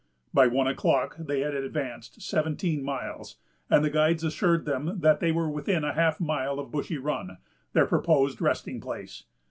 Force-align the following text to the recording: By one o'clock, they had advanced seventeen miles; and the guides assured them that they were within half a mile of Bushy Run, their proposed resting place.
By 0.33 0.47
one 0.47 0.65
o'clock, 0.65 1.15
they 1.19 1.41
had 1.41 1.53
advanced 1.53 2.23
seventeen 2.23 2.81
miles; 2.83 3.37
and 3.69 3.85
the 3.85 3.91
guides 3.91 4.23
assured 4.23 4.65
them 4.65 5.01
that 5.01 5.19
they 5.19 5.31
were 5.31 5.47
within 5.47 5.83
half 5.83 6.19
a 6.19 6.23
mile 6.23 6.57
of 6.57 6.71
Bushy 6.71 6.97
Run, 6.97 7.37
their 7.73 7.85
proposed 7.85 8.41
resting 8.41 8.81
place. 8.81 9.25